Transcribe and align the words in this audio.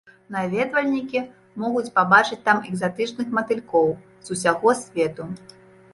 Наведвальнікі 0.35 1.21
могуць 1.65 1.93
пабачыць 1.99 2.39
там 2.49 2.63
экзатычных 2.71 3.27
матылькоў 3.39 3.87
з 4.25 4.37
усяго 4.37 4.69
свету. 4.85 5.33